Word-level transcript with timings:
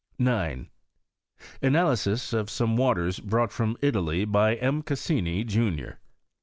i 0.19 0.23
9. 0.23 0.69
Analysis 1.61 2.33
of 2.33 2.49
some 2.49 2.75
waters 2.75 3.19
brought 3.19 3.51
from 3.51 3.77
Italy 3.83 4.25
by 4.25 4.55
M. 4.55 4.81
Cassini, 4.81 5.43
junior. 5.43 5.99